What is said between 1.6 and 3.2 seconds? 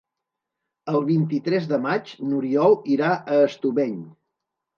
de maig n'Oriol irà